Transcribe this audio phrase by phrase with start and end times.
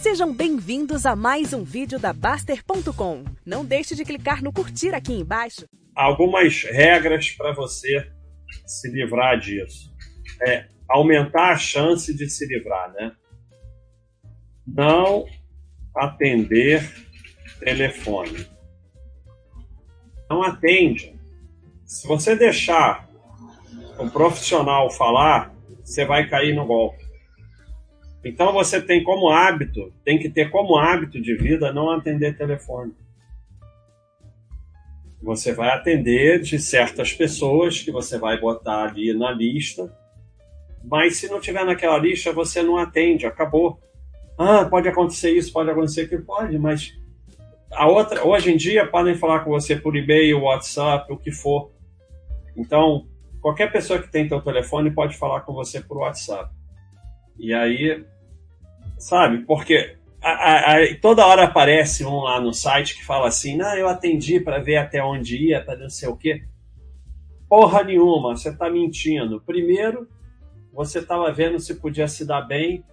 [0.00, 3.22] Sejam bem-vindos a mais um vídeo da Baster.com.
[3.44, 5.66] Não deixe de clicar no curtir aqui embaixo.
[5.94, 8.10] Algumas regras para você
[8.66, 9.94] se livrar disso.
[10.40, 13.12] É aumentar a chance de se livrar, né?
[14.66, 15.26] Não
[15.94, 16.82] atender
[17.58, 18.46] telefone.
[20.30, 21.14] Não atende.
[21.84, 23.06] Se você deixar
[23.98, 25.54] um profissional falar,
[25.84, 27.09] você vai cair no golpe.
[28.24, 32.92] Então você tem como hábito, tem que ter como hábito de vida não atender telefone.
[35.22, 39.94] Você vai atender de certas pessoas que você vai botar ali na lista,
[40.84, 43.78] mas se não tiver naquela lista, você não atende, acabou.
[44.38, 46.94] Ah, pode acontecer isso, pode acontecer aquilo, pode, mas
[47.72, 51.70] a outra, hoje em dia podem falar com você por e-mail, WhatsApp, o que for.
[52.56, 53.06] Então,
[53.40, 56.50] qualquer pessoa que tem teu telefone pode falar com você por WhatsApp.
[57.40, 58.04] E aí,
[58.98, 63.56] sabe, porque a, a, a, toda hora aparece um lá no site que fala assim:
[63.56, 66.44] não, eu atendi para ver até onde ia, para não sei o quê.
[67.48, 69.40] Porra nenhuma, você está mentindo.
[69.40, 70.06] Primeiro,
[70.70, 72.84] você estava vendo se podia se dar bem,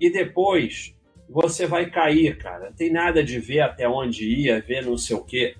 [0.00, 0.92] e depois
[1.28, 2.66] você vai cair, cara.
[2.70, 5.54] Não tem nada de ver até onde ia, ver não sei o quê.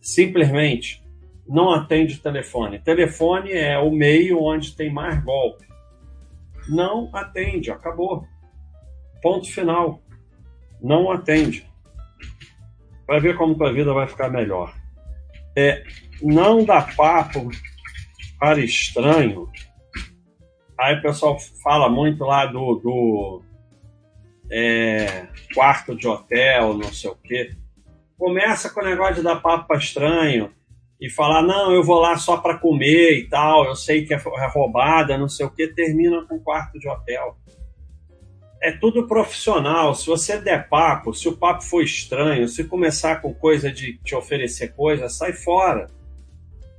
[0.00, 1.02] Simplesmente
[1.46, 2.78] não atende o telefone.
[2.78, 5.71] Telefone é o meio onde tem mais golpe
[6.68, 8.26] não atende, acabou.
[9.20, 10.02] Ponto final.
[10.80, 11.66] Não atende.
[13.06, 14.74] Vai ver como tua vida vai ficar melhor.
[15.56, 15.84] É,
[16.22, 17.48] não dá papo
[18.38, 19.48] para estranho.
[20.78, 23.42] Aí o pessoal fala muito lá do, do
[24.50, 27.54] é, quarto de hotel, não sei o quê.
[28.18, 30.50] Começa com o negócio de dar papo para estranho
[31.02, 34.16] e falar, não, eu vou lá só para comer e tal, eu sei que é,
[34.16, 37.36] é roubada, não sei o que, termina com quarto de hotel.
[38.62, 39.96] É tudo profissional.
[39.96, 44.14] Se você der papo, se o papo for estranho, se começar com coisa de te
[44.14, 45.88] oferecer coisa, sai fora.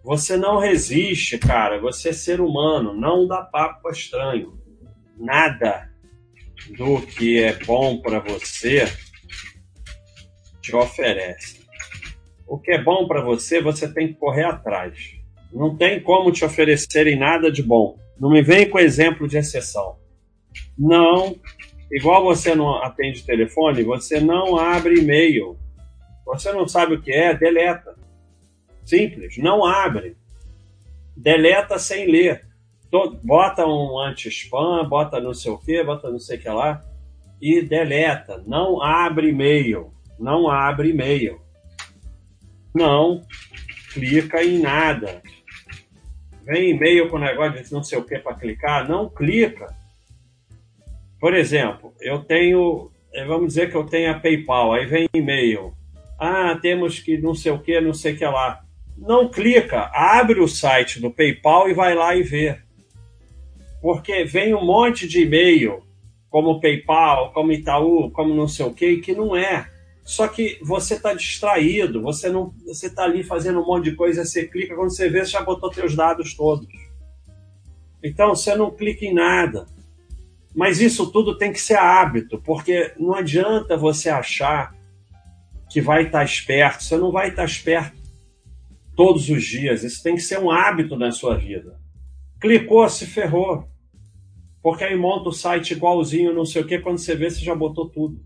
[0.06, 1.82] Você não resiste, cara.
[1.82, 2.94] Você é ser humano.
[2.94, 4.58] Não dá papo estranho.
[5.18, 5.90] Nada
[6.78, 8.86] do que é bom para você
[10.62, 11.63] te oferece
[12.48, 15.16] o que é bom para você, você tem que correr atrás.
[15.52, 17.98] Não tem como te oferecerem nada de bom.
[18.20, 19.98] Não me vem com exemplo de exceção.
[20.78, 21.36] Não,
[21.92, 25.58] igual você não atende telefone, você não abre e-mail.
[26.26, 27.96] Você não sabe o que é, deleta.
[28.84, 30.16] Simples, não abre.
[31.16, 32.46] Deleta sem ler.
[33.24, 36.84] Bota um anti-spam, bota não sei o que, bota não sei o que lá
[37.44, 38.42] e deleta.
[38.48, 39.92] Não abre e-mail.
[40.18, 41.42] Não abre e-mail.
[42.74, 43.22] Não
[43.94, 45.22] clica em nada.
[46.44, 49.68] Vem e-mail com negócio de não sei o que para clicar, não clica.
[51.20, 55.74] Por exemplo, eu tenho, eh, vamos dizer que eu tenho a PayPal, aí vem e-mail.
[56.20, 58.62] Ah, temos que não sei o que, não sei o que lá.
[58.98, 62.58] Não clica, abre o site do PayPal e vai lá e vê.
[63.82, 65.84] Porque vem um monte de e-mail,
[66.30, 69.70] como PayPal, como Itaú, como não sei o que, que não é.
[70.04, 74.26] Só que você está distraído, você não, você está ali fazendo um monte de coisa,
[74.26, 76.68] você clica, quando você vê, você já botou seus dados todos.
[78.04, 79.66] Então você não clica em nada.
[80.54, 84.76] Mas isso tudo tem que ser hábito, porque não adianta você achar
[85.70, 87.98] que vai estar tá esperto, você não vai estar tá esperto
[88.96, 89.84] todos os dias.
[89.84, 91.80] Isso tem que ser um hábito na sua vida.
[92.40, 93.68] Clicou, se ferrou.
[94.62, 97.56] Porque aí monta o site igualzinho, não sei o que, quando você vê, você já
[97.56, 98.22] botou tudo.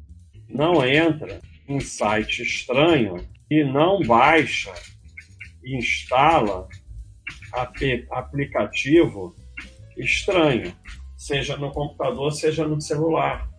[0.50, 4.74] Não entra um site estranho e não baixa,
[5.64, 6.68] instala
[8.12, 9.36] aplicativo
[9.98, 10.74] estranho,
[11.16, 13.50] seja no computador, seja no celular.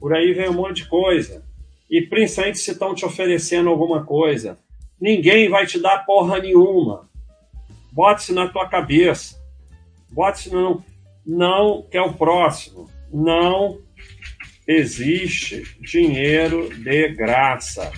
[0.00, 1.44] Por aí vem um monte de coisa.
[1.90, 4.58] E principalmente se estão te oferecendo alguma coisa.
[5.00, 7.08] Ninguém vai te dar porra nenhuma.
[7.92, 9.40] Bote-se na tua cabeça.
[10.10, 10.82] Bote-se no.
[11.26, 12.90] Não, que é o próximo.
[13.12, 13.78] Não
[14.66, 17.92] existe dinheiro de graça.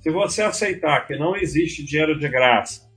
[0.00, 2.88] Se você aceitar que não existe dinheiro de graça,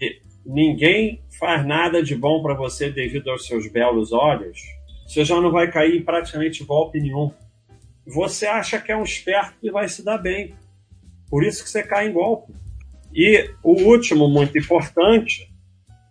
[0.00, 4.58] e ninguém faz nada de bom para você devido aos seus belos olhos,
[5.06, 7.32] você já não vai cair em praticamente golpe nenhum.
[8.06, 10.54] Você acha que é um esperto e vai se dar bem.
[11.28, 12.54] Por isso que você cai em golpe.
[13.12, 15.50] E o último, muito importante,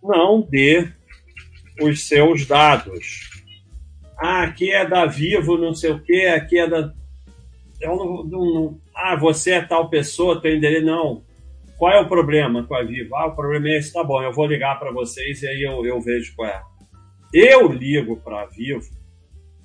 [0.02, 0.88] não dê
[1.80, 3.37] os seus dados
[4.18, 6.92] ah, aqui é da Vivo, não sei o quê, aqui é da.
[7.80, 8.80] Eu não, não, não...
[8.94, 10.84] Ah, você é tal pessoa, teu endereço.
[10.84, 11.22] Não.
[11.78, 13.14] Qual é o problema com a Vivo?
[13.14, 15.86] Ah, o problema é esse, tá bom, eu vou ligar para vocês e aí eu,
[15.86, 16.60] eu vejo qual é.
[17.32, 18.90] Eu ligo para a Vivo,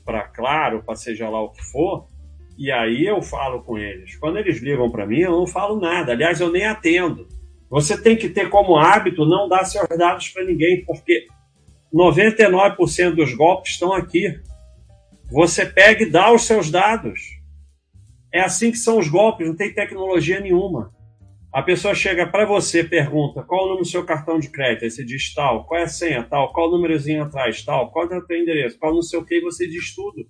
[0.06, 2.08] para Claro, para seja lá o que for,
[2.56, 4.16] E aí eu falo com eles.
[4.18, 6.12] Quando eles ligam para mim, eu não falo nada.
[6.12, 7.28] Aliás, eu nem atendo.
[7.72, 11.26] Você tem que ter como hábito não dar seus dados para ninguém, porque
[11.94, 14.40] 99% dos golpes estão aqui.
[15.32, 17.20] Você pega e dá os seus dados.
[18.34, 20.92] É assim que são os golpes, não tem tecnologia nenhuma.
[21.52, 24.90] A pessoa chega para você, pergunta qual o número do seu cartão de crédito, aí
[24.90, 28.18] você diz tal, qual é a senha, tal, qual o númerozinho atrás, tal, qual é
[28.18, 30.28] o teu endereço, qual não sei o que, você diz tudo.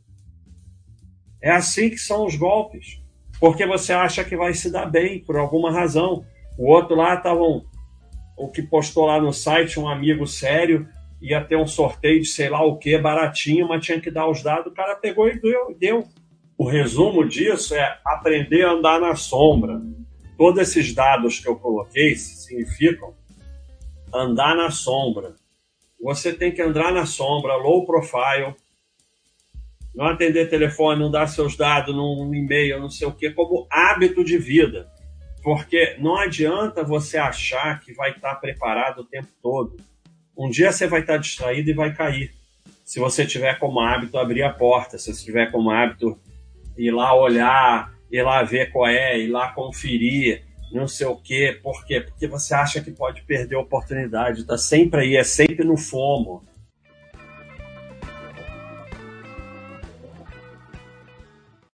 [1.41, 3.01] É assim que são os golpes.
[3.39, 6.25] Porque você acha que vai se dar bem, por alguma razão.
[6.57, 7.61] O outro lá estava um,
[8.37, 10.87] o que postou lá no site, um amigo sério,
[11.23, 14.43] ia ter um sorteio de sei lá o que, baratinho, mas tinha que dar os
[14.43, 15.75] dados, o cara pegou e deu.
[15.79, 16.07] deu.
[16.55, 19.81] O resumo disso é aprender a andar na sombra
[20.37, 23.13] todos esses dados que eu coloquei significam
[24.13, 25.35] andar na sombra.
[26.01, 28.53] Você tem que andar na sombra, low profile,
[29.95, 34.23] não atender telefone, não dar seus dados num e-mail, não sei o que, como hábito
[34.23, 34.91] de vida.
[35.41, 39.77] Porque não adianta você achar que vai estar preparado o tempo todo.
[40.37, 42.33] Um dia você vai estar distraído e vai cair.
[42.83, 46.19] Se você tiver como hábito abrir a porta, se você tiver como hábito
[46.77, 51.59] ir lá olhar ir lá ver qual é, ir lá conferir, não sei o quê.
[51.61, 51.99] Por quê?
[51.99, 56.43] Porque você acha que pode perder a oportunidade, tá sempre aí, é sempre no fomo.